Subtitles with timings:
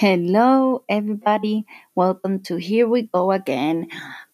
[0.00, 1.66] Hello, everybody.
[1.94, 3.88] Welcome to Here We Go Again.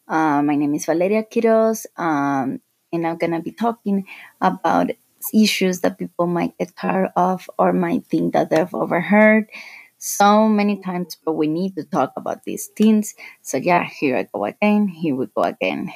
[0.07, 2.61] Uh, my name is Valeria Quiroz, um,
[2.93, 4.07] and I'm going to be talking
[4.39, 4.91] about
[5.33, 9.49] issues that people might get tired of or might think that they've overheard
[9.97, 13.13] so many times, but we need to talk about these things.
[13.41, 14.87] So, yeah, here I go again.
[14.87, 15.91] Here we go again.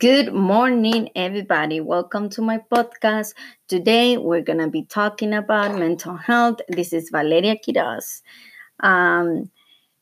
[0.00, 1.78] Good morning, everybody.
[1.78, 3.34] Welcome to my podcast.
[3.68, 6.60] Today, we're going to be talking about mental health.
[6.68, 8.22] This is Valeria Quiroz.
[8.80, 9.50] Um,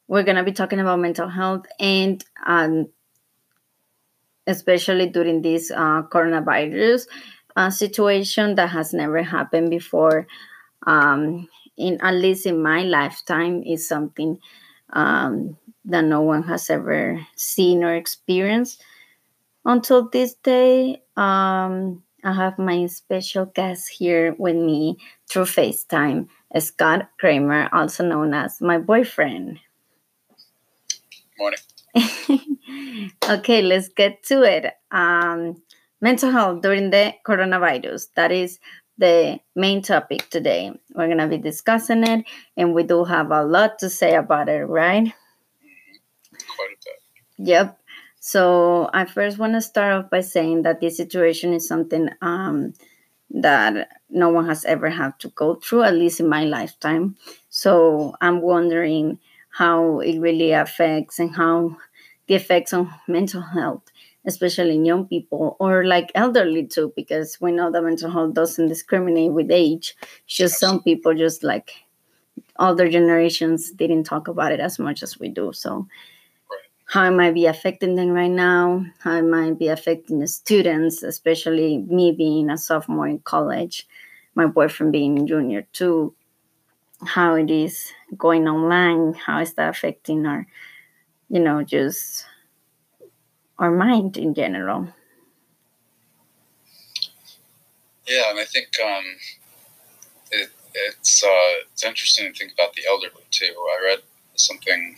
[0.07, 2.87] we're going to be talking about mental health and um,
[4.47, 7.09] especially during this uh, coronavirus
[7.57, 10.29] uh, situation that has never happened before.
[10.87, 14.39] Um, in at least in my lifetime, is something
[14.93, 18.81] um, that no one has ever seen or experienced
[19.65, 27.11] until this day, um, I have my special guest here with me through FaceTime, Scott
[27.19, 29.61] Kramer, also known as my boyfriend.
[31.39, 31.61] Morning.
[33.29, 34.73] okay, let's get to it.
[34.91, 35.63] Um,
[36.01, 38.09] mental health during the coronavirus.
[38.17, 38.59] That is
[38.99, 40.73] the main topic today.
[40.95, 42.25] We're going to be discussing it,
[42.57, 45.05] and we do have a lot to say about it, right?
[45.05, 46.57] Mm-hmm.
[46.57, 47.49] Quite a bit.
[47.49, 47.79] Yep.
[48.29, 52.75] So I first want to start off by saying that this situation is something um,
[53.31, 57.17] that no one has ever had to go through, at least in my lifetime.
[57.49, 61.79] So I'm wondering how it really affects and how
[62.27, 63.85] the effects on mental health,
[64.27, 68.69] especially in young people or like elderly too, because we know that mental health doesn't
[68.69, 69.97] discriminate with age.
[70.27, 71.73] It's just some people just like
[72.59, 75.55] older generations didn't talk about it as much as we do.
[75.55, 75.89] So
[76.89, 81.03] how it might be affecting them right now, how it might be affecting the students,
[81.03, 83.87] especially me being a sophomore in college,
[84.35, 86.15] my boyfriend being junior too,
[87.05, 90.47] how it is going online, how is that affecting our,
[91.29, 92.25] you know, just
[93.59, 94.89] our mind in general.
[98.07, 99.05] Yeah, and I think um,
[100.31, 103.45] it, it's uh, it's interesting to think about the elderly too.
[103.45, 103.99] I read
[104.37, 104.97] something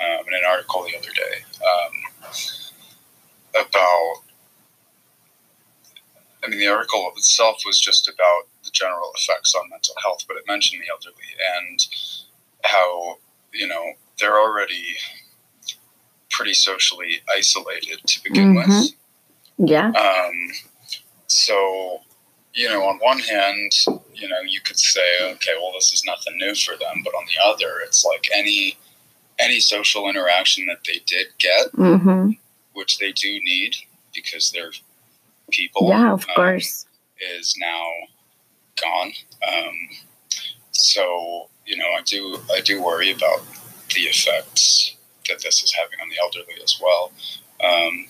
[0.00, 1.92] um, in an article the other day um,
[3.54, 4.22] about.
[6.44, 10.36] I mean, the article itself was just about the general effects on mental health, but
[10.36, 11.84] it mentioned the elderly and
[12.64, 13.18] how
[13.52, 14.96] you know they're already
[16.30, 18.70] pretty socially isolated to begin mm-hmm.
[18.70, 18.92] with.
[19.58, 19.88] Yeah.
[19.88, 20.50] Um,
[21.26, 22.00] so,
[22.54, 23.72] you know, on one hand,
[24.14, 27.24] you know, you could say, okay, well, this is nothing new for them, but on
[27.26, 28.78] the other, it's like any
[29.38, 32.30] any social interaction that they did get, mm-hmm.
[32.72, 33.76] which they do need
[34.14, 34.72] because they're
[35.50, 35.88] people.
[35.88, 36.86] Yeah, of um, course.
[37.20, 37.90] Is now
[38.80, 39.12] gone.
[39.52, 39.74] Um,
[40.70, 43.40] so you know, I do I do worry about
[43.94, 44.96] the effects
[45.28, 47.12] that this is having on the elderly as well.
[47.62, 48.06] Um,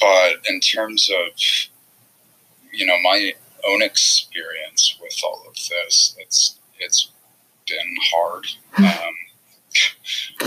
[0.00, 1.38] but in terms of
[2.72, 3.32] you know my
[3.66, 7.10] own experience with all of this, it's it's
[7.66, 8.46] been hard.
[8.78, 9.14] Um,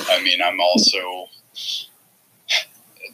[0.10, 1.30] I mean, I'm also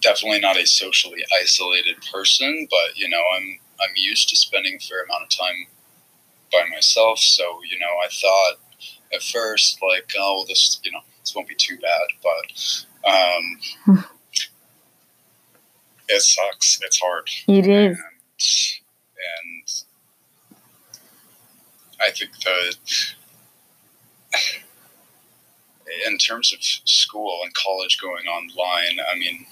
[0.01, 4.79] definitely not a socially isolated person, but you know, I'm I'm used to spending a
[4.79, 5.67] fair amount of time
[6.51, 7.19] by myself.
[7.19, 8.59] So you know, I thought
[9.13, 14.03] at first like, oh, this you know, this won't be too bad, but um,
[16.09, 16.79] it sucks.
[16.81, 17.29] It's hard.
[17.47, 17.97] It is.
[17.97, 18.03] And,
[19.37, 19.83] and
[22.01, 22.75] I think the
[26.07, 29.45] in terms of school and college going online, I mean,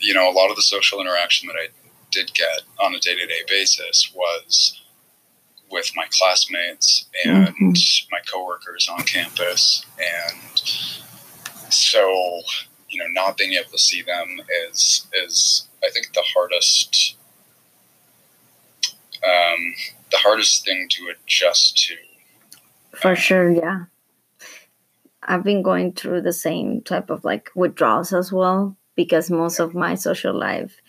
[0.00, 1.68] you know, a lot of the social interaction that I
[2.10, 4.80] did get on a day to day basis was
[5.70, 7.72] with my classmates and mm-hmm.
[8.10, 9.84] my coworkers on campus.
[9.98, 10.58] And
[11.70, 12.40] so,
[12.88, 14.40] you know, not being able to see them
[14.70, 17.16] is, is I think, the hardest.
[19.18, 19.74] Um,
[20.10, 21.96] the hardest thing to adjust to.
[23.00, 23.84] For sure, yeah.
[25.22, 29.74] I've been going through the same type of like withdrawals as well because most of
[29.74, 30.80] my social life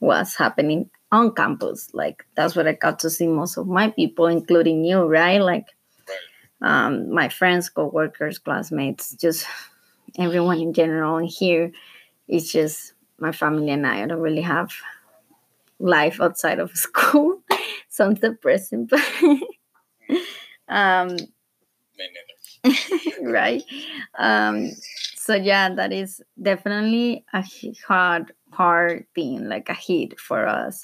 [0.00, 1.88] was happening on campus.
[1.92, 5.40] Like that's where I got to see most of my people, including you, right?
[5.40, 5.66] Like
[6.62, 9.46] um, my friends, co-workers, classmates, just
[10.18, 11.16] everyone in general.
[11.16, 11.72] And here,
[12.28, 14.02] it's just my family and I.
[14.02, 14.70] I don't really have
[15.80, 17.40] life outside of school.
[17.88, 19.02] Sounds depressing, but
[20.68, 21.16] um,
[21.98, 22.08] Me
[22.64, 22.76] neither.
[23.30, 23.62] right?
[24.18, 24.70] Um,
[25.16, 27.44] so yeah, that is definitely a
[27.86, 30.82] hard, hard thing, like a hit for us.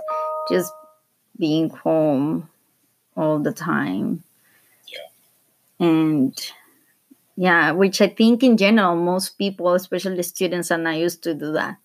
[0.50, 0.72] Just
[1.38, 2.48] being home
[3.16, 4.22] all the time.
[4.88, 5.86] Yeah.
[5.86, 6.52] And
[7.36, 11.52] yeah, which I think in general, most people, especially students, are not used to do
[11.52, 11.78] that.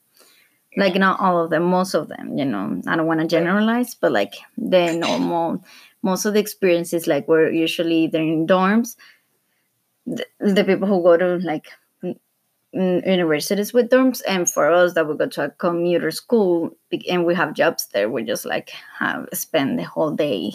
[0.75, 2.81] Like not all of them, most of them, you know.
[2.85, 5.63] I don't want to generalize, but like the normal,
[6.03, 8.95] most of the experiences, like we're usually either in dorms.
[10.07, 11.68] The, the people who go to like
[12.71, 16.77] universities with dorms, and for us that we go to a commuter school
[17.09, 20.54] and we have jobs there, we just like have spend the whole day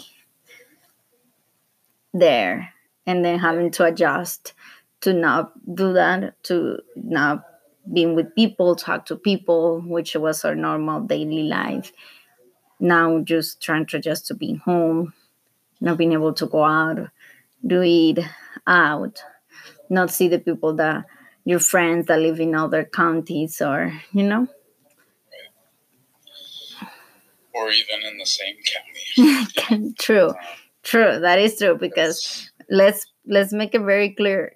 [2.13, 2.73] there,
[3.05, 4.53] and then having to adjust
[5.01, 7.45] to not do that, to not
[7.91, 11.91] being with people, talk to people, which was our normal daily life.
[12.79, 15.13] Now just trying to adjust to being home,
[15.79, 17.09] not being able to go out,
[17.65, 18.19] do it
[18.65, 19.21] out,
[19.89, 21.05] not see the people that
[21.45, 24.47] your friends that live in other counties or you know.
[27.55, 29.93] Or even in the same county.
[29.99, 30.33] true.
[30.81, 31.19] True.
[31.19, 34.51] That is true because let's let's make it very clear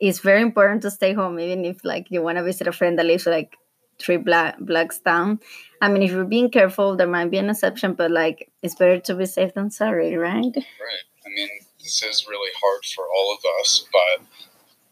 [0.00, 2.98] it's very important to stay home, even if like you want to visit a friend
[2.98, 3.56] that lives like
[3.98, 5.40] three black blocks down.
[5.82, 8.98] I mean, if you're being careful, there might be an exception, but like it's better
[8.98, 10.34] to be safe than sorry, right?
[10.34, 10.54] Right.
[10.54, 11.48] I mean,
[11.82, 14.26] this is really hard for all of us, but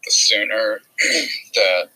[0.03, 0.79] the sooner
[1.55, 1.89] that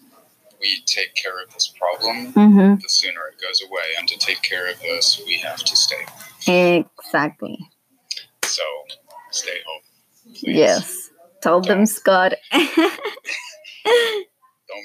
[0.60, 2.82] we take care of this problem, mm-hmm.
[2.82, 3.84] the sooner it goes away.
[4.00, 6.06] And to take care of this, we have to stay.
[6.48, 7.60] Exactly.
[8.46, 8.64] So
[9.32, 9.82] stay home.
[10.36, 10.58] Please.
[10.58, 11.10] Yes.
[11.42, 12.34] Told them, Scott.
[12.52, 12.68] don't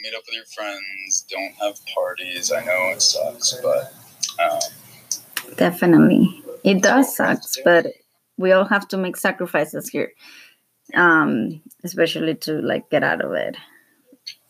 [0.03, 1.25] meet up with your friends.
[1.31, 2.51] Don't have parties.
[2.51, 3.93] I know it sucks, but
[4.43, 4.59] um,
[5.57, 7.41] definitely it does suck.
[7.65, 7.87] But
[8.39, 10.13] we all have to make sacrifices here,
[10.95, 13.57] um, especially to like get out of it.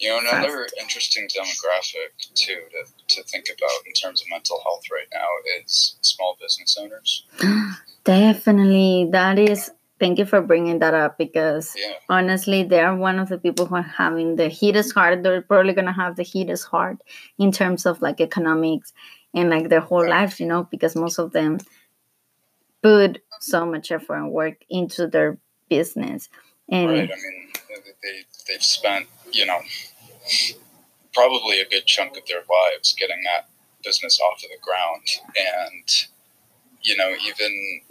[0.01, 0.75] You know, another Fast.
[0.81, 5.29] interesting demographic too to, to think about in terms of mental health right now
[5.61, 7.27] is small business owners.
[8.05, 11.95] Definitely, that is Thank you for bringing that up because yeah.
[12.09, 15.23] honestly, they're one of the people who are having the hardest heart.
[15.23, 16.99] They're probably gonna have the hardest heart
[17.39, 18.93] in terms of like economics
[19.35, 20.11] and like their whole right.
[20.11, 21.59] life, you know, because most of them
[22.83, 25.39] put so much effort and work into their
[25.69, 26.29] business.
[26.71, 27.11] And right.
[27.11, 27.49] I mean,
[28.03, 29.61] they they've spent you know
[31.13, 33.49] probably a good chunk of their lives getting that
[33.85, 35.03] business off of the ground,
[35.37, 35.89] and
[36.83, 37.83] you know even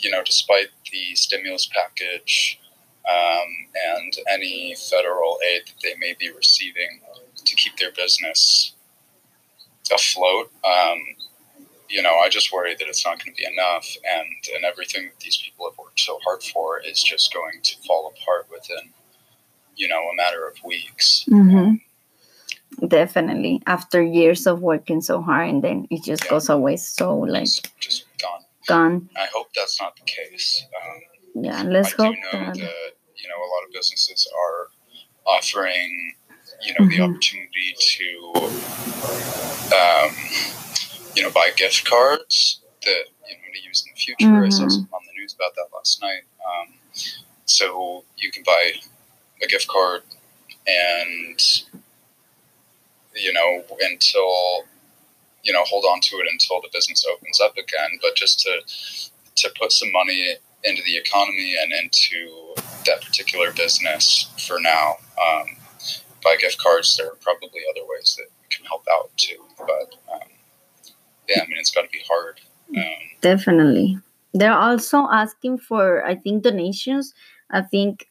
[0.00, 2.58] you know, despite the stimulus package
[3.08, 3.48] um,
[3.98, 7.00] and any federal aid that they may be receiving
[7.44, 8.72] to keep their business
[9.92, 10.98] afloat, um,
[11.90, 15.04] you know, I just worry that it's not going to be enough, and and everything
[15.08, 18.92] that these people have worked so hard for is just going to fall apart within,
[19.76, 21.24] you know, a matter of weeks.
[21.28, 22.86] Mm-hmm.
[22.86, 26.30] Definitely, after years of working so hard, and then it just yeah.
[26.30, 29.08] goes away so like just, just gone gone.
[29.16, 30.64] I hope that's not the case.
[30.76, 32.54] Um, yeah, let's I hope do know that.
[32.54, 32.92] that.
[33.16, 34.68] You know, a lot of businesses are
[35.26, 36.14] offering,
[36.62, 36.96] you know, mm-hmm.
[36.96, 38.06] the opportunity to,
[39.76, 40.10] um,
[41.14, 44.26] you know, buy gift cards that you know to use in the future.
[44.26, 44.44] Mm-hmm.
[44.44, 44.70] I saw mm-hmm.
[44.70, 46.22] something on the news about that last night.
[46.44, 46.74] Um,
[47.44, 48.72] so you can buy
[49.42, 50.02] a gift card
[50.66, 51.40] and
[53.14, 54.64] you know until
[55.42, 58.60] you know hold on to it until the business opens up again but just to
[59.36, 60.34] to put some money
[60.64, 62.54] into the economy and into
[62.86, 65.56] that particular business for now um,
[66.22, 69.94] buy gift cards there are probably other ways that can help out too but
[71.30, 72.40] yeah i mean it's got to be hard
[72.76, 72.84] um,
[73.20, 73.98] definitely
[74.34, 77.14] they're also asking for i think donations
[77.50, 78.08] i think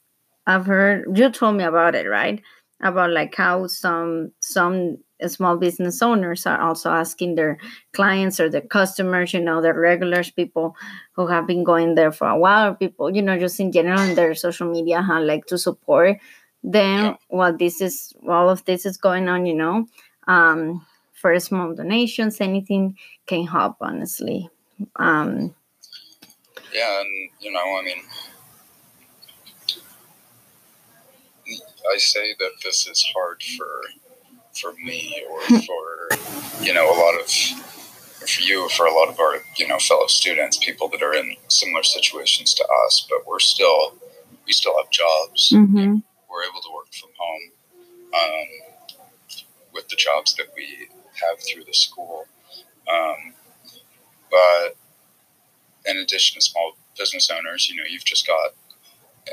[0.48, 2.42] i've heard you told me about it right
[2.82, 4.98] about like how some some
[5.28, 7.58] small business owners are also asking their
[7.94, 10.76] clients or their customers, you know, their regulars, people
[11.14, 14.16] who have been going there for a while, people, you know, just in general in
[14.16, 16.18] their social media, how like to support
[16.64, 17.16] them yeah.
[17.28, 19.86] while this is all of this is going on, you know.
[20.28, 20.86] Um,
[21.20, 22.98] for small donations, anything
[23.28, 24.50] can help, honestly.
[24.96, 25.54] Um,
[26.74, 27.98] yeah, and you know, I mean,
[31.94, 33.82] I say that this is hard for
[34.54, 36.10] for me or for
[36.62, 37.30] you know a lot of
[38.28, 41.36] for you for a lot of our you know fellow students people that are in
[41.48, 43.94] similar situations to us but we're still
[44.46, 45.96] we still have jobs mm-hmm.
[46.30, 47.42] we're able to work from home
[48.14, 48.48] um,
[49.74, 50.90] with the jobs that we
[51.22, 52.26] have through the school
[52.92, 53.34] um,
[54.32, 54.76] but
[55.86, 58.52] in addition to small business owners you know you've just got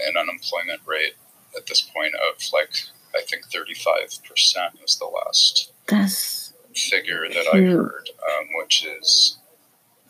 [0.06, 1.14] an unemployment rate
[1.56, 2.70] at this point of like
[3.16, 9.38] I think 35% is the last That's figure that I heard, um, which is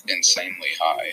[0.09, 1.11] insanely high.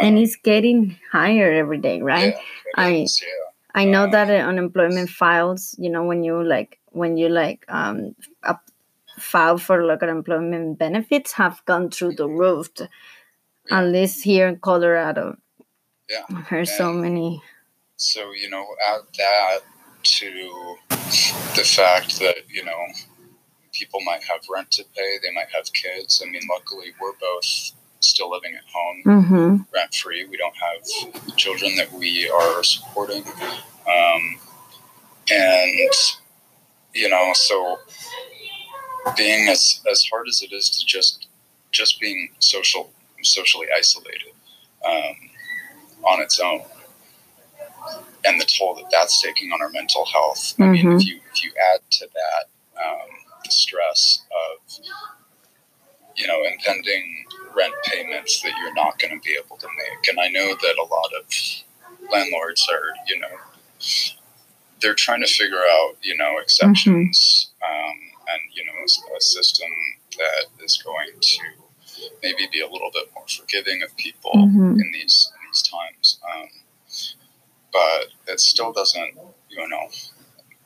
[0.00, 2.34] and Um, it's getting higher every day, right?
[2.34, 2.40] yeah,
[2.74, 3.28] I- is, yeah.
[3.74, 8.16] I know Um, that unemployment files, you know, when you like when you like um
[9.16, 12.68] up, file for local employment benefits have gone through the roof.
[12.78, 12.86] Yeah.
[13.70, 15.36] At least here in Colorado.
[16.08, 16.22] Yeah.
[16.30, 17.42] I've heard so many.
[17.96, 19.58] So, you know, add that
[20.02, 20.76] to
[21.56, 22.78] the fact that, you know,
[23.72, 26.22] people might have rent to pay, they might have kids.
[26.24, 29.56] I mean, luckily, we're both still living at home Mm-hmm.
[29.74, 30.26] rent free.
[30.26, 33.24] We don't have children that we are supporting.
[33.26, 34.38] Um,
[35.30, 35.90] and,
[36.94, 37.78] you know, so
[39.16, 41.28] being as, as hard as it is to just
[41.72, 42.90] just being social
[43.22, 44.32] socially isolated
[44.86, 45.14] um,
[46.04, 46.62] on its own.
[48.24, 50.54] And the toll that that's taking on our mental health.
[50.58, 53.08] I mean, if you if you add to that um,
[53.44, 54.78] the stress of
[56.16, 57.24] you know impending
[57.56, 60.76] rent payments that you're not going to be able to make, and I know that
[60.78, 63.28] a lot of landlords are you know
[64.82, 67.98] they're trying to figure out you know exceptions um,
[68.28, 69.68] and you know a, a system
[70.18, 71.42] that is going to
[72.22, 74.80] maybe be a little bit more forgiving of people Mhm.
[74.80, 76.18] in these in these times.
[76.32, 76.48] Um,
[77.72, 79.18] but it still doesn't,
[79.50, 79.88] you know,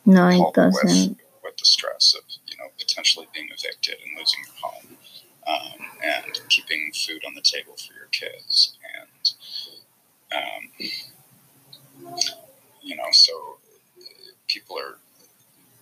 [0.04, 1.18] No, it help with doesn't.
[1.42, 4.98] with the stress of you know potentially being evicted and losing your home,
[5.46, 9.32] um, and keeping food on the table for your kids, and
[10.32, 10.70] um,
[12.82, 13.58] you know, so
[14.48, 14.98] people are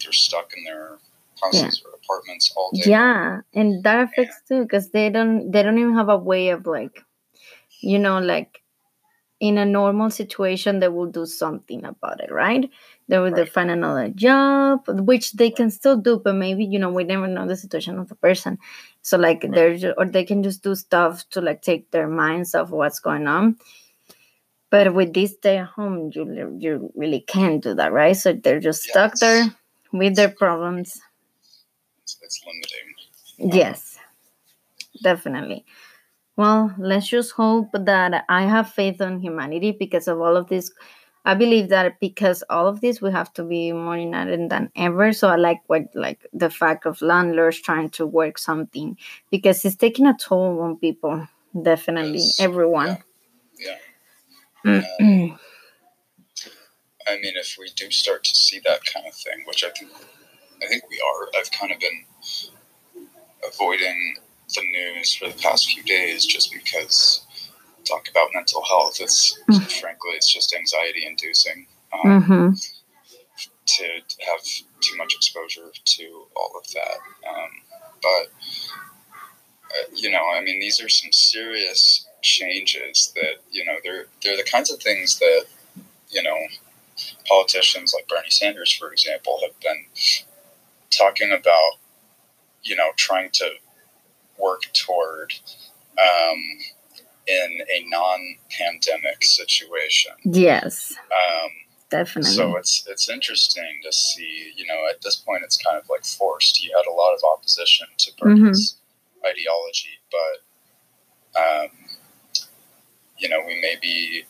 [0.03, 0.99] they're stuck in their
[1.43, 2.81] houses or apartments all day.
[2.85, 6.67] Yeah, and that affects too because they don't they don't even have a way of
[6.67, 7.03] like,
[7.81, 8.63] you know, like
[9.41, 12.71] in a normal situation they will do something about it, right?
[13.09, 13.49] They will Right.
[13.49, 17.47] find another job, which they can still do, but maybe you know we never know
[17.47, 18.59] the situation of the person.
[19.03, 19.53] So like Right.
[19.55, 23.01] they're ju- or they can just do stuff to like take their minds off what's
[23.01, 23.57] going on.
[24.71, 28.17] But with this stay at home, you you really can't do that, right?
[28.17, 29.55] So they're just stuck there
[29.93, 31.01] with their problems.
[32.09, 33.53] It's, it's limiting.
[33.55, 33.99] Yes,
[35.03, 35.67] definitely.
[36.37, 40.71] Well, let's just hope that I have faith on humanity because of all of this.
[41.27, 45.13] I believe that because all of this, we have to be more united than ever.
[45.13, 48.97] So I like what like the fact of landlords trying to work something
[49.31, 51.27] because it's taking a toll on people.
[51.63, 52.41] Definitely, Yes.
[52.41, 52.99] everyone.
[54.65, 55.39] Um,
[57.07, 59.91] I mean, if we do start to see that kind of thing, which I think,
[60.63, 61.29] I think we are.
[61.41, 62.05] I've kind of been
[63.47, 64.17] avoiding
[64.55, 67.23] the news for the past few days just because
[67.85, 69.01] talk about mental health.
[69.01, 69.81] It's Mm.
[69.81, 72.51] frankly, it's just anxiety inducing um, hmm
[73.67, 73.85] to
[74.27, 74.43] have
[74.81, 76.99] too much exposure to all of that.
[77.29, 77.51] Um,
[78.03, 78.33] but
[79.71, 84.37] uh, you know, I mean, these are some serious changes that you know they're they're
[84.37, 85.45] the kinds of things that
[86.11, 86.37] you know
[87.29, 89.85] politicians like Bernie Sanders, for example, have been
[90.91, 91.73] talking about.
[92.65, 93.49] You know, trying to
[94.39, 95.33] work toward
[95.97, 96.43] um,
[97.27, 100.13] in a non-pandemic situation.
[100.25, 101.51] Yes, Um,
[101.89, 102.33] definitely.
[102.33, 104.53] so it's it's interesting to see.
[104.57, 106.63] You know, at this point, it's kind of like forced.
[106.63, 108.77] You had a lot of opposition to Bernie's
[109.25, 111.69] ideology, but um,
[113.19, 114.25] you know, we may be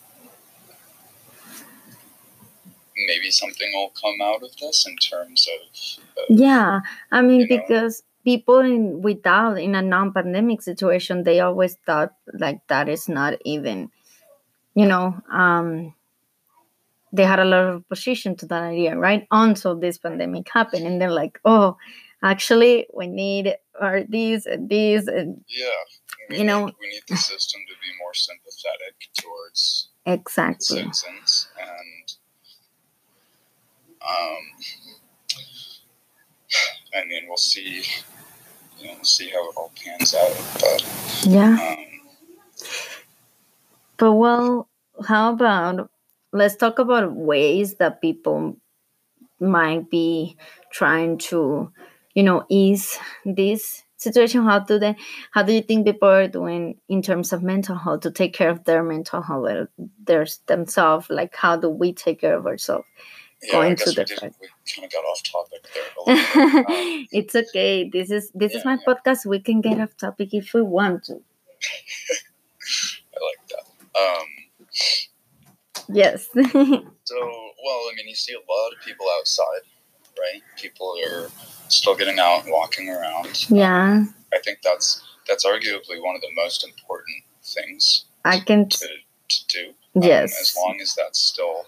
[3.07, 7.57] maybe something will come out of this in terms of, Yeah, I mean you know?
[7.67, 13.33] because people in without in a non-pandemic situation, they always thought like that is not
[13.45, 13.89] even,
[14.75, 15.93] you know, um,
[17.11, 19.27] they had a lot of opposition to that idea, right?
[19.31, 21.75] Until this pandemic happened, and they're like, oh,
[22.21, 25.65] actually, we need are these and this, and yeah.
[26.29, 30.77] We You know- need, we need the system to be more sympathetic towards exactly.
[30.77, 32.13] citizens and
[34.09, 34.43] um
[36.95, 37.83] I mean we'll see
[38.79, 41.89] you know we'll see how it all pans out but Yeah, um
[43.99, 44.69] but well,
[45.07, 45.91] how about
[46.31, 48.57] let's talk about ways that people
[49.39, 50.37] might be
[50.71, 51.71] trying to
[52.15, 54.43] you know ease this situation.
[54.45, 54.95] How do they
[55.31, 58.49] how do you think people are doing in terms of mental health to take care
[58.49, 59.67] of their mental health
[60.03, 61.09] their themselves?
[61.09, 62.87] Like how do we take care of ourselves
[63.43, 64.27] yeah, Going to the did, we
[64.73, 66.65] kind of got off topic there a little bit.
[66.69, 68.93] Um, it's okay this is this is my yeah.
[68.93, 71.13] podcast we can get off topic if we want to
[73.15, 73.65] I like that
[73.99, 74.27] um
[75.89, 76.41] yes so
[77.17, 79.63] well I mean you see a lot of people outside
[80.19, 80.41] right?
[80.57, 81.29] People are
[81.69, 83.49] still getting out and walking around.
[83.49, 84.05] Yeah.
[84.33, 88.69] I think that's that's arguably one of the most important things I can.
[88.69, 88.87] to,
[89.29, 89.67] to do.
[89.95, 90.39] Um, Yes.
[90.39, 91.65] as long as that's still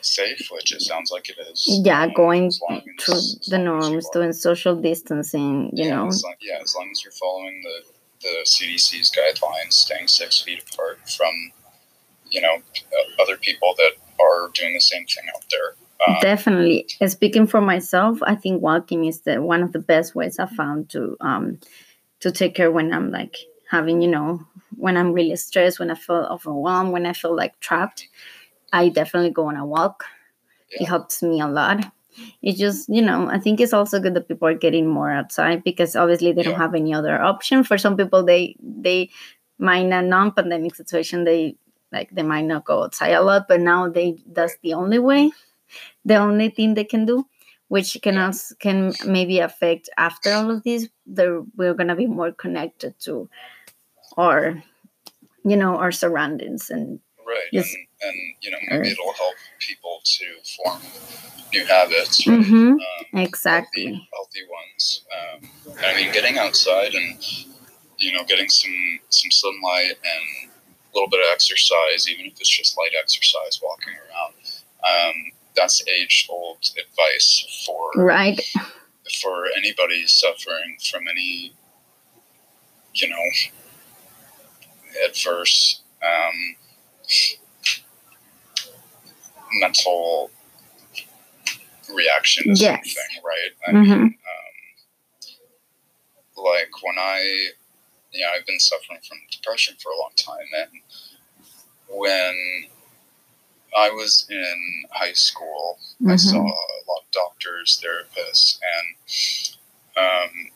[0.00, 1.80] safe, which it sounds like it is.
[1.84, 5.96] Yeah, um, going as long through as- as the norms, doing social distancing, you yeah,
[5.96, 6.08] know.
[6.08, 7.82] As long, yeah, as long as you're following the,
[8.22, 11.32] the CDC's guidelines, staying six feet apart from,
[12.30, 12.56] you know,
[13.20, 15.74] other people that are doing the same thing out there.
[16.08, 16.86] Um, Definitely.
[17.06, 20.88] Speaking for myself, I think walking is the one of the best ways I found
[20.90, 21.60] to um
[22.20, 23.36] to take care when I'm like
[23.70, 24.44] having, you know,
[24.76, 28.08] when I'm really stressed, when I feel overwhelmed, when I feel like trapped.
[28.72, 30.04] I definitely go on a walk.
[30.70, 31.92] It helps me a lot.
[32.42, 35.64] It's just, you know, I think it's also good that people are getting more outside
[35.64, 37.64] because obviously they don't have any other option.
[37.64, 39.10] For some people, they they
[39.58, 41.56] might not non-pandemic situation, they
[41.92, 45.30] like they might not go outside a lot, but now they that's the only way,
[46.04, 47.26] the only thing they can do,
[47.68, 48.26] which can Yeah.
[48.26, 50.88] also can maybe affect after all of this.
[51.06, 53.28] They're, we're gonna be more connected to
[54.16, 54.62] our,
[55.44, 57.48] you know, our surroundings and Right.
[57.52, 57.74] Yes.
[58.04, 58.92] And, you know, maybe Right.
[58.92, 60.82] it'll help people to form
[61.52, 62.26] new habits.
[62.26, 62.40] Right?
[62.40, 62.72] Mhm.
[62.72, 63.84] Um, exactly.
[63.86, 65.04] healthy, healthy ones.
[65.12, 65.50] Um,
[65.84, 67.24] I mean, getting outside and
[67.98, 72.48] you know, getting some some sunlight and a little bit of exercise, even if it's
[72.48, 74.34] just light exercise, walking around.
[74.82, 75.14] Um,
[75.54, 78.40] that's age old advice for Right.
[79.20, 81.52] for anybody suffering from any
[82.94, 83.24] you know
[85.06, 86.56] adverse um,
[89.54, 90.30] mental
[91.92, 92.94] reaction to Yes.
[92.94, 93.50] something, right?
[93.68, 93.88] I Mhm.
[93.88, 94.18] mean, um,
[96.36, 97.48] like when I,
[98.12, 100.70] yeah, I've been suffering from depression for a long time, and
[101.88, 102.68] when
[103.76, 106.20] I was in high school, I Mhm.
[106.20, 108.58] saw a lot of doctors, therapists,
[109.96, 110.50] and um,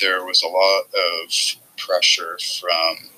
[0.00, 3.10] there was a lot of pressure from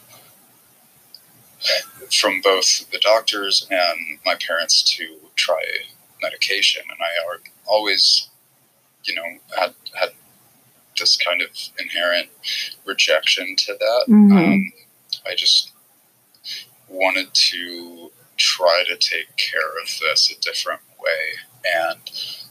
[2.13, 5.63] from both the doctors and my parents to try
[6.23, 8.29] medication, and I always,
[9.05, 9.25] you know,
[9.59, 10.11] had had
[10.99, 11.49] this kind of
[11.79, 12.29] inherent
[12.85, 14.05] rejection to that.
[14.09, 14.37] Mhm.
[14.37, 14.73] Um,
[15.27, 15.73] I just
[16.89, 21.35] wanted to try to take care of this a different way,
[21.75, 22.01] and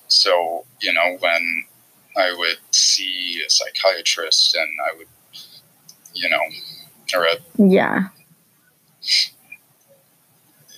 [0.07, 1.65] so you know when
[2.17, 5.07] I would see a psychiatrist and I would,
[6.13, 6.41] you know,
[7.13, 8.09] or a Yeah.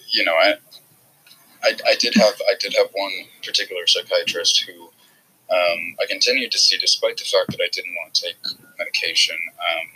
[0.10, 0.56] You know, I,
[1.64, 3.12] I, I did have I did have one
[3.44, 4.84] particular psychiatrist who
[5.50, 8.38] um, I continued to see despite the fact that I didn't want to take
[8.78, 9.88] medication, um,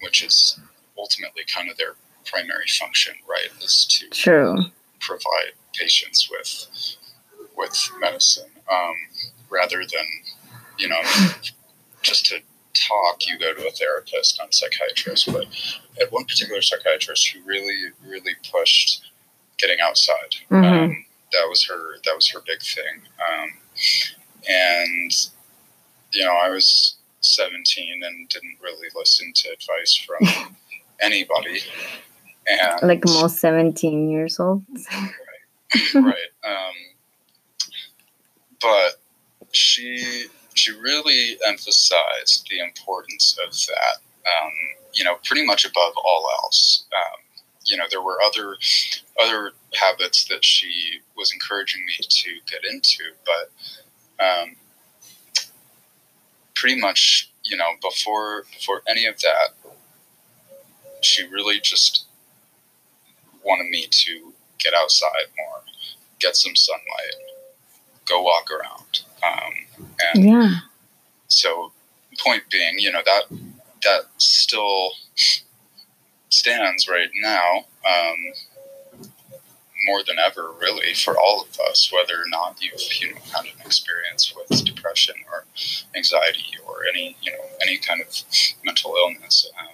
[0.00, 0.58] which is
[0.96, 3.48] ultimately kind of their primary function, right?
[3.62, 4.64] Is to True.
[5.00, 6.96] provide patients with
[7.56, 8.94] with medicine um,
[9.50, 10.06] rather than
[10.78, 11.00] you know
[12.02, 12.40] just to
[12.74, 17.28] talk you go to a therapist not a psychiatrist but I had one particular psychiatrist
[17.28, 19.02] who really really pushed
[19.58, 20.64] getting outside Mhm.
[20.84, 23.48] um, that was her that was her big thing um,
[24.48, 25.12] and
[26.12, 30.56] you know I was 17 and didn't really listen to advice from
[31.00, 31.60] anybody
[32.48, 34.64] and Like most 17 years old.
[35.94, 36.14] right.
[36.44, 36.74] Um,
[38.60, 39.00] but
[39.52, 44.02] she she really emphasized the importance of that.
[44.24, 44.52] Um,
[44.94, 46.84] you know, pretty much above all else.
[46.94, 47.20] Um,
[47.64, 48.56] you know, there were other
[49.20, 54.56] other habits that she was encouraging me to get into, but um,
[56.54, 59.50] pretty much, you know, before before any of that,
[61.00, 62.06] she really just
[63.44, 65.62] wanted me to get outside more,
[66.20, 67.14] get some sunlight,
[68.04, 69.00] go walk around.
[69.24, 69.52] Um,
[70.14, 70.54] and Yeah.
[71.28, 71.72] so,
[72.18, 73.24] point being, you know that
[73.82, 74.92] that still
[76.28, 78.16] stands right now, um,
[79.86, 83.44] more than ever, really, for all of us, whether or not you've you know had
[83.44, 85.44] an experience with depression or
[85.96, 88.08] anxiety or any you know any kind of
[88.64, 89.50] mental illness.
[89.60, 89.68] Um,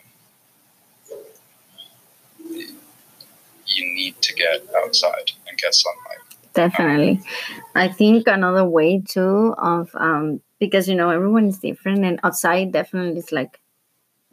[3.66, 6.17] you need to get outside and get sunlight.
[6.58, 7.20] Definitely.
[7.76, 12.72] I think another way too of um because you know everyone is different and outside
[12.72, 13.60] definitely is like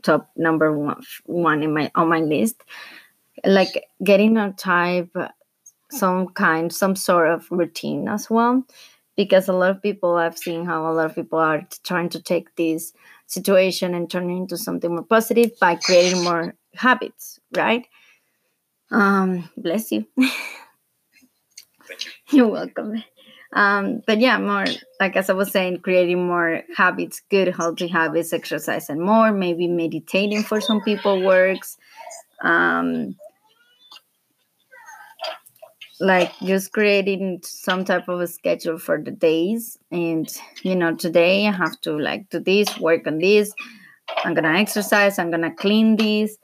[0.04, 2.58] top number one one in my on my list.
[3.46, 5.16] Like getting a type
[5.92, 8.64] some kind some sort of routine as well
[9.18, 12.22] because a lot of people I've seen how a lot of people are trying to
[12.22, 12.94] take this
[13.28, 17.88] situation and turn it into something more positive by creating more habits, right?
[18.92, 20.06] Um bless you.
[22.36, 23.02] You're welcome.
[23.54, 24.66] um, but yeah, more
[25.00, 29.68] like as I was saying, creating more habits, good healthy habits, exercise and more, maybe
[29.68, 31.78] meditating for some people works.
[32.42, 33.16] Um,
[36.02, 40.28] like just creating some type of a schedule for the days and
[40.62, 43.54] you know today i have to like do this work on this
[44.26, 46.38] i'm gonna exercise i'm gonna clean this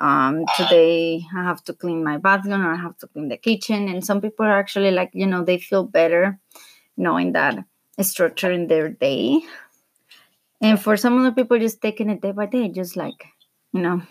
[0.00, 3.88] um today i have to clean my bathroom or i have to clean the kitchen
[3.88, 6.38] and some people are actually like you know they feel better
[6.96, 7.64] knowing that
[8.02, 9.40] structure in their day.
[10.62, 13.24] And for some of the people just taking it day by day just like
[13.72, 14.02] you know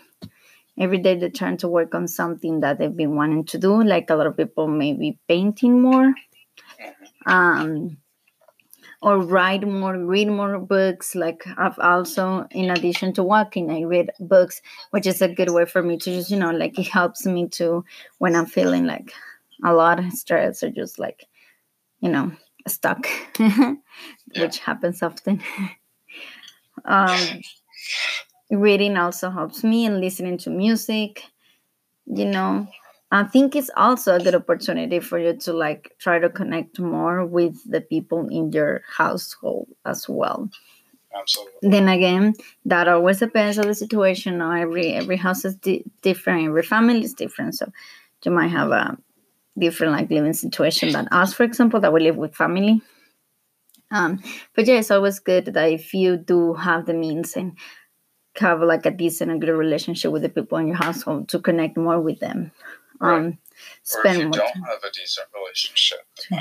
[0.78, 4.10] every day they're trying to work on something that they've been wanting to do like
[4.10, 6.12] a lot of people maybe painting more.
[7.26, 7.98] Um,
[9.02, 14.10] or write more read more books like i've also in addition to walking i read
[14.20, 14.60] books
[14.90, 17.48] which is a good way for me to just you know like it helps me
[17.48, 17.84] to
[18.18, 19.12] when i'm feeling like
[19.64, 21.26] a lot of stress or just like
[22.00, 22.30] you know
[22.68, 23.06] stuck
[24.36, 25.42] which happens often.
[26.86, 27.42] Um
[28.50, 31.24] reading also helps me and listening to music
[32.06, 32.66] you know
[33.10, 37.24] i think it's also a good opportunity for you to like try to connect more
[37.24, 40.48] with the people in your household as well
[41.14, 41.70] Absolutely.
[41.70, 46.48] then again that always depends on the situation now every every house is di- different
[46.48, 47.70] every family is different so
[48.24, 48.96] you might have a
[49.58, 52.80] different like living situation than us for example that we live with family
[53.90, 54.22] um
[54.54, 57.56] but yeah it's always good that if you do have the means and
[58.38, 61.76] have like a decent and good relationship with the people in your household to connect
[61.76, 62.52] more with them.
[63.00, 63.38] Um, Right.
[63.94, 66.40] or if you don't time have a decent relationship um,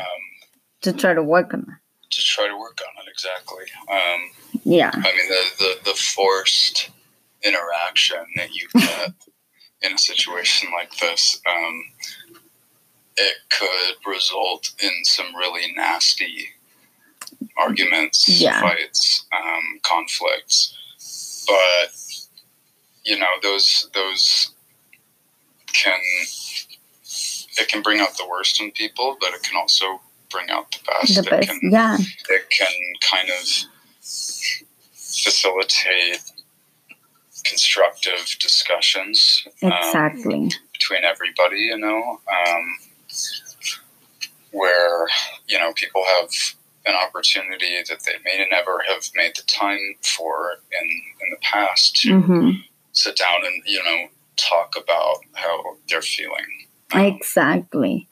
[0.81, 4.29] to try to work on it to try to work on it exactly um,
[4.63, 6.89] Yeah, I mean, the, the, the forced
[7.43, 9.13] interaction that you get
[9.81, 11.83] in a situation like this, um,
[13.15, 16.49] it could result in some really nasty
[17.57, 18.59] arguments, Yeah.
[18.59, 20.75] fights, um, conflicts.
[21.47, 21.95] But
[23.05, 24.51] you know, those those
[25.73, 25.99] can
[27.57, 30.01] it can bring out the worst in people, but it can also
[30.31, 31.15] bring out the best.
[31.15, 31.97] the It can Yeah,
[32.29, 32.71] it can
[33.09, 33.47] kind of
[34.93, 36.21] facilitate
[37.43, 40.51] constructive discussions um, exactly.
[40.73, 42.77] between everybody, you know, um,
[44.51, 45.07] where,
[45.47, 46.29] you know, people have
[46.85, 51.95] an opportunity that they may never have made the time for in, in the past
[51.97, 52.51] to hmm
[52.91, 54.07] sit down and, you know,
[54.39, 56.45] talk about how they're feeling.
[56.93, 58.07] Um, Exactly.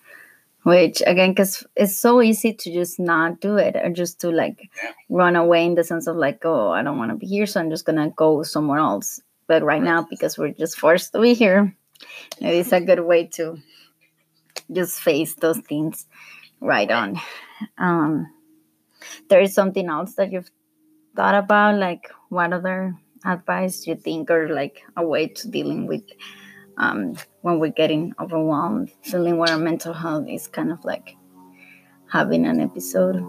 [0.63, 4.69] Which again, because it's so easy to just not do it or just to like
[4.83, 4.91] Yeah.
[5.09, 7.59] run away in the sense of like, oh, I don't want to be here, so
[7.61, 9.21] I'm just gonna go somewhere else.
[9.47, 11.73] But right now, because we're just forced to be here,
[12.41, 13.57] it's a good way to
[14.71, 16.05] just face those things
[16.59, 17.19] right on.
[17.77, 18.27] Um,
[19.29, 20.51] there is something else that you've
[21.15, 22.93] thought about, like what other
[23.27, 26.03] advice you think, or like a way to dealing with
[26.77, 31.15] um, when we're getting overwhelmed, feeling where our mental health is kind of like
[32.11, 33.21] having an episode.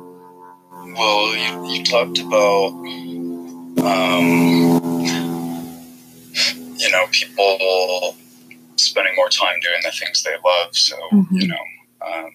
[0.72, 2.72] Well, you, you talked about,
[3.84, 4.28] um,
[6.78, 8.16] you know, people
[8.76, 10.76] spending more time doing the things they love.
[10.76, 11.26] So, Mhm.
[11.32, 11.64] you know,
[12.06, 12.32] um,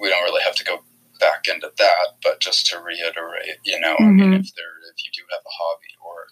[0.00, 0.82] we don't really have to go
[1.20, 4.40] back into that, but just to reiterate, you know, I mean, Mhm.
[4.40, 4.64] if there,
[4.96, 6.26] if you do have a hobby, or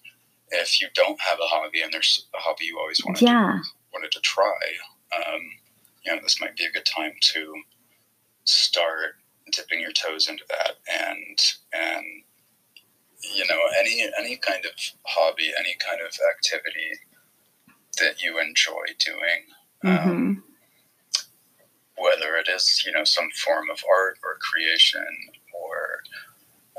[0.50, 3.70] if you don't have a hobby and there's a hobby you always wanted Yeah, to,
[3.92, 4.58] wanted to try,
[5.16, 5.40] um,
[6.04, 7.54] you know, this might be a good time to
[8.44, 9.16] start
[9.52, 11.38] dipping your toes into that and
[11.72, 12.04] and
[13.36, 14.72] you know any any kind of
[15.06, 16.98] hobby any kind of activity
[17.98, 19.44] that you enjoy doing
[19.84, 20.32] um, hmm
[21.96, 25.06] whether it is you know some form of art or creation
[25.54, 26.00] or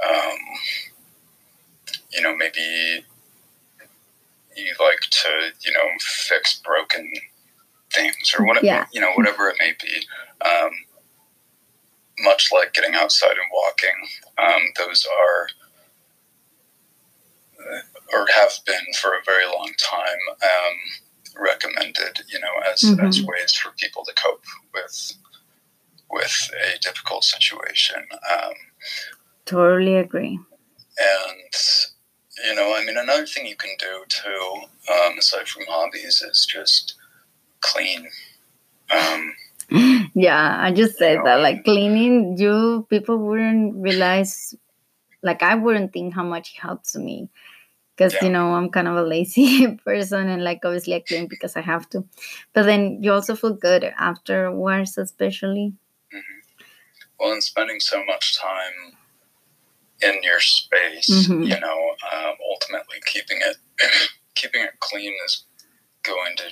[0.07, 0.39] um,
[2.15, 3.05] you know maybe
[4.55, 5.29] you like to
[5.61, 7.11] you know fix broken
[7.93, 8.85] things or whatever Yeah.
[8.93, 10.07] you know whatever it may be
[10.47, 10.71] um,
[12.19, 13.97] much like getting outside and walking
[14.37, 15.47] um, those are
[18.13, 23.27] or have been for a very long time um, recommended you know as, as Mhm.
[23.27, 25.13] ways for people to cope with
[26.11, 28.53] with a difficult situation um,
[29.45, 30.39] totally agree.
[30.97, 31.53] and
[32.43, 36.45] you know i mean another thing you can do too um, aside from hobbies is
[36.49, 36.95] just
[37.61, 38.07] clean
[38.91, 39.33] um,
[40.13, 44.53] Yeah, I just said know, that like cleaning, you people wouldn't realize,
[45.23, 47.29] like I wouldn't think how much it helps me.
[47.95, 48.25] Because Yeah.
[48.25, 51.61] you know I'm kind of a lazy person, and like obviously I clean because I
[51.61, 52.05] have to,
[52.53, 55.73] but then you also feel good afterwards, especially.
[56.13, 56.41] mhm.
[57.19, 58.97] well, and spending so much time
[60.01, 61.47] in your space, Mhm.
[61.47, 63.57] you know, um, ultimately keeping it
[64.35, 65.45] keeping it clean is
[66.03, 66.43] going to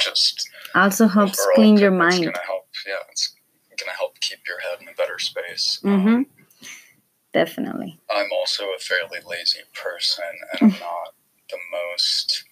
[0.00, 2.24] just Also helps clean your mind.
[2.24, 3.34] To help, yeah, it's
[3.68, 5.78] going to help keep your head in a better space.
[5.82, 6.26] hmm Um,
[7.32, 8.00] Definitely.
[8.10, 10.80] I'm also a fairly lazy person, and I'm Mm.
[10.80, 11.14] not
[11.48, 12.44] the most,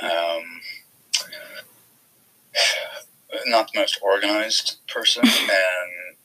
[0.00, 0.60] um,
[3.46, 6.16] not the most organized person, and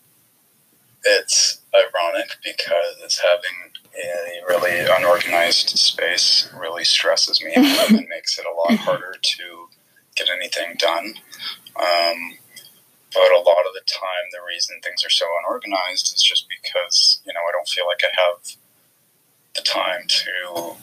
[1.04, 8.46] it's ironic because having a really unorganized space really stresses me out and makes it
[8.46, 9.68] a lot harder to
[10.16, 11.16] get anything done.
[11.76, 12.38] Um,
[13.14, 17.22] but a lot of the time, the reason things are so unorganized is just because
[17.26, 18.56] you know I don't feel like I have
[19.56, 20.76] the time to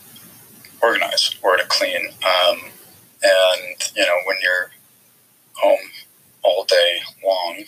[0.82, 2.08] organize or to clean.
[2.22, 2.70] Um,
[3.22, 4.70] and you know, when you're
[5.54, 5.90] home
[6.42, 7.64] all day long,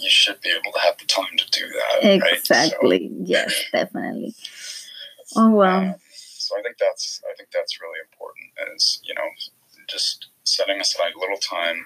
[0.00, 2.20] you should be able to have the time to do that.
[2.22, 2.32] Right?
[2.32, 3.10] Exactly.
[3.24, 4.34] Yes, definitely.
[5.36, 5.78] Oh well.
[5.80, 8.74] Um, so I think that's I think that's really important.
[8.76, 9.28] Is you know
[9.88, 11.84] just setting aside a little time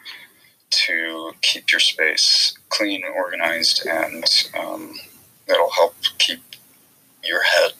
[0.70, 4.24] to keep your space clean, and organized, and
[4.58, 4.94] um,
[5.46, 6.40] that'll help keep
[7.22, 7.72] your head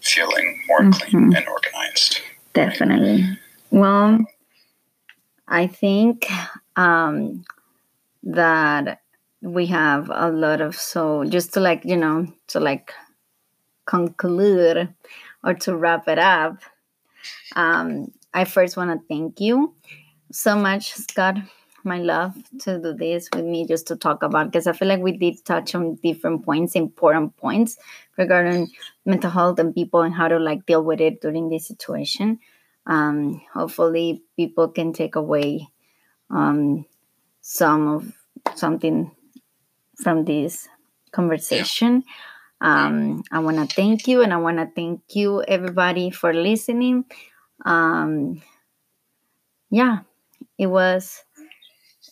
[0.00, 1.36] feeling more clean Mhm.
[1.36, 2.20] and organized.
[2.54, 3.24] Definitely.
[3.70, 4.18] Well,
[5.46, 6.26] I think
[6.76, 7.44] um,
[8.22, 8.99] that
[9.42, 12.92] we have a lot of so just to like you know to like
[13.86, 14.94] conclude
[15.42, 16.58] or to wrap it up.
[17.56, 19.74] Um, I first want to thank you
[20.30, 21.38] so much, Scott,
[21.82, 25.00] my love, to do this with me just to talk about because I feel like
[25.00, 27.76] we did touch on different points, important points
[28.16, 28.70] regarding
[29.04, 32.38] mental health and people and how to like deal with it during this situation.
[32.86, 35.68] Um, hopefully, people can take away
[36.30, 36.86] um,
[37.40, 38.12] some of
[38.54, 39.10] something
[40.02, 40.68] from this
[41.12, 42.04] conversation.
[42.60, 47.04] Um, I want to thank you, and I want to thank you, everybody, for listening.
[47.64, 48.42] Um,
[49.70, 50.00] yeah,
[50.58, 51.22] it was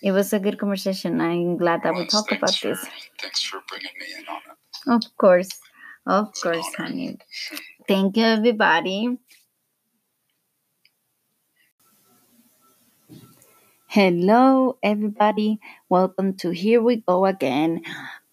[0.02, 1.20] it was a good conversation.
[1.20, 2.86] I'm glad that we talked about for- this.
[3.20, 5.06] Thanks for bringing me in on it.
[5.06, 5.50] Of course,
[6.06, 7.18] of It's course, honey.
[7.88, 9.18] Thank you, everybody.
[13.90, 15.60] Hello, everybody.
[15.88, 17.80] Welcome to Here We Go Again.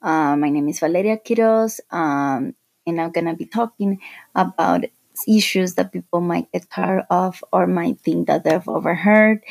[0.02, 2.54] Uh, my name is Valeria Quiroz, um,
[2.86, 4.00] and I'm going to be talking
[4.36, 4.84] about
[5.28, 9.44] issues that people might get tired of or might think that they've overheard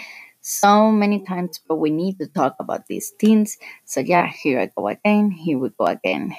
[0.42, 3.56] so many times, but we need to talk about these things.
[3.86, 5.30] So, yeah, here I go again.
[5.30, 6.36] Here we go again.